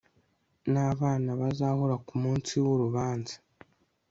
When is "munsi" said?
2.23-2.53